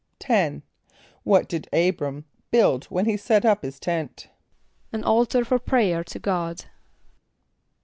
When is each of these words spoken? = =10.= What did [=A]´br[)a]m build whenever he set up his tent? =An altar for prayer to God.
= 0.15 0.19
=10.= 0.19 0.63
What 1.21 1.47
did 1.47 1.69
[=A]´br[)a]m 1.71 2.23
build 2.49 2.85
whenever 2.85 3.11
he 3.11 3.17
set 3.17 3.45
up 3.45 3.61
his 3.61 3.79
tent? 3.79 4.29
=An 4.91 5.03
altar 5.03 5.45
for 5.45 5.59
prayer 5.59 6.03
to 6.05 6.17
God. 6.17 6.65